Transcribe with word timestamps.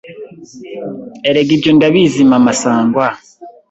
Erega 1.29 1.51
ibyo 1.57 1.71
ndabizi 1.77 2.21
Mama 2.31 2.51
Sangwa 2.61 3.07